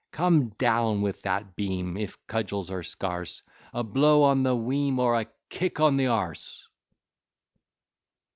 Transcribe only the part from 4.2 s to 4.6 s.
on the